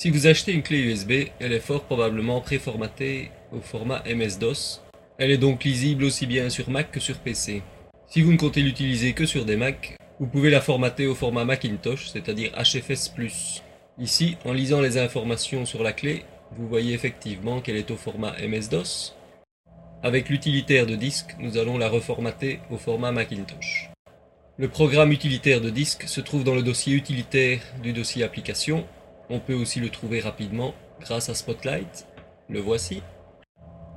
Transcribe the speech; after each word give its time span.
Si 0.00 0.10
vous 0.10 0.28
achetez 0.28 0.52
une 0.52 0.62
clé 0.62 0.78
USB, 0.78 1.28
elle 1.40 1.52
est 1.52 1.58
fort 1.58 1.82
probablement 1.82 2.40
préformatée 2.40 3.32
au 3.50 3.60
format 3.60 4.04
MS-DOS. 4.06 4.80
Elle 5.18 5.32
est 5.32 5.38
donc 5.38 5.64
lisible 5.64 6.04
aussi 6.04 6.24
bien 6.28 6.50
sur 6.50 6.70
Mac 6.70 6.92
que 6.92 7.00
sur 7.00 7.18
PC. 7.18 7.64
Si 8.06 8.22
vous 8.22 8.30
ne 8.30 8.36
comptez 8.36 8.62
l'utiliser 8.62 9.12
que 9.12 9.26
sur 9.26 9.44
des 9.44 9.56
Mac, 9.56 9.96
vous 10.20 10.28
pouvez 10.28 10.50
la 10.50 10.60
formater 10.60 11.08
au 11.08 11.16
format 11.16 11.44
Macintosh, 11.44 12.10
c'est-à-dire 12.10 12.52
HFS+. 12.52 13.12
Ici, 13.98 14.36
en 14.44 14.52
lisant 14.52 14.80
les 14.80 14.98
informations 14.98 15.66
sur 15.66 15.82
la 15.82 15.92
clé, 15.92 16.22
vous 16.52 16.68
voyez 16.68 16.94
effectivement 16.94 17.60
qu'elle 17.60 17.74
est 17.74 17.90
au 17.90 17.96
format 17.96 18.36
MS-DOS. 18.40 19.16
Avec 20.04 20.28
l'utilitaire 20.28 20.86
de 20.86 20.94
disque, 20.94 21.34
nous 21.40 21.58
allons 21.58 21.76
la 21.76 21.88
reformater 21.88 22.60
au 22.70 22.76
format 22.76 23.10
Macintosh. 23.10 23.90
Le 24.58 24.68
programme 24.68 25.10
utilitaire 25.10 25.60
de 25.60 25.70
disque 25.70 26.04
se 26.06 26.20
trouve 26.20 26.44
dans 26.44 26.54
le 26.54 26.62
dossier 26.62 26.94
utilitaire 26.94 27.60
du 27.82 27.92
dossier 27.92 28.22
application. 28.22 28.86
On 29.30 29.40
peut 29.40 29.54
aussi 29.54 29.78
le 29.80 29.90
trouver 29.90 30.20
rapidement 30.20 30.74
grâce 31.00 31.28
à 31.28 31.34
Spotlight. 31.34 32.06
Le 32.48 32.60
voici. 32.60 33.02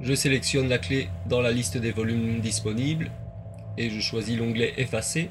Je 0.01 0.13
sélectionne 0.13 0.67
la 0.67 0.77
clé 0.77 1.07
dans 1.27 1.41
la 1.41 1.51
liste 1.51 1.77
des 1.77 1.91
volumes 1.91 2.41
disponibles 2.41 3.09
et 3.77 3.89
je 3.89 4.01
choisis 4.01 4.37
l'onglet 4.37 4.73
Effacer. 4.77 5.29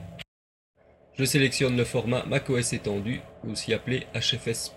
Je 1.15 1.25
sélectionne 1.25 1.77
le 1.77 1.85
format 1.85 2.25
macOS 2.25 2.73
étendu, 2.73 3.21
aussi 3.47 3.75
appelé 3.75 4.07
HFS+. 4.15 4.73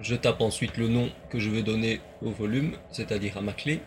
Je 0.00 0.14
tape 0.14 0.40
ensuite 0.40 0.78
le 0.78 0.88
nom 0.88 1.10
que 1.28 1.38
je 1.40 1.50
veux 1.50 1.62
donner 1.62 2.00
au 2.22 2.30
volume, 2.30 2.76
c'est-à-dire 2.90 3.36
à 3.36 3.42
ma 3.42 3.52
clé. 3.52 3.80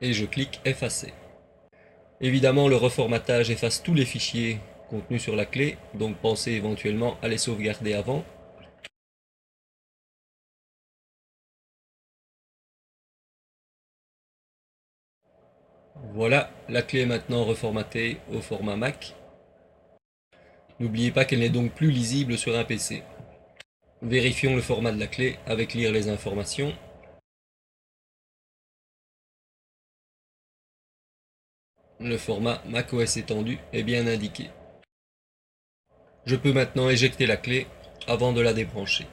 Et 0.00 0.12
je 0.12 0.24
clique 0.26 0.60
Effacer. 0.64 1.14
Évidemment, 2.20 2.66
le 2.66 2.76
reformatage 2.76 3.50
efface 3.50 3.82
tous 3.82 3.94
les 3.94 4.06
fichiers 4.06 4.58
contenus 4.92 5.22
sur 5.22 5.36
la 5.36 5.46
clé, 5.46 5.78
donc 5.94 6.18
pensez 6.18 6.52
éventuellement 6.52 7.16
à 7.22 7.28
les 7.28 7.38
sauvegarder 7.38 7.94
avant. 7.94 8.22
Voilà, 16.12 16.50
la 16.68 16.82
clé 16.82 17.00
est 17.00 17.06
maintenant 17.06 17.44
reformatée 17.44 18.18
au 18.30 18.42
format 18.42 18.76
Mac. 18.76 19.14
N'oubliez 20.78 21.10
pas 21.10 21.24
qu'elle 21.24 21.38
n'est 21.38 21.48
donc 21.48 21.72
plus 21.72 21.90
lisible 21.90 22.36
sur 22.36 22.54
un 22.54 22.64
PC. 22.64 23.02
Vérifions 24.02 24.54
le 24.54 24.60
format 24.60 24.92
de 24.92 25.00
la 25.00 25.06
clé 25.06 25.38
avec 25.46 25.72
lire 25.72 25.90
les 25.90 26.10
informations. 26.10 26.74
Le 31.98 32.18
format 32.18 32.60
macOS 32.66 33.16
étendu 33.16 33.58
est 33.72 33.84
bien 33.84 34.06
indiqué. 34.06 34.50
Je 36.24 36.36
peux 36.36 36.52
maintenant 36.52 36.88
éjecter 36.88 37.26
la 37.26 37.36
clé 37.36 37.66
avant 38.06 38.32
de 38.32 38.40
la 38.40 38.52
débrancher. 38.52 39.06